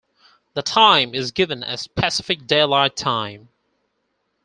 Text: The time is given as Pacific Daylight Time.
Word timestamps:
The 0.55 0.63
time 0.63 1.13
is 1.13 1.29
given 1.31 1.61
as 1.63 1.85
Pacific 1.87 2.47
Daylight 2.47 2.95
Time. 2.95 3.49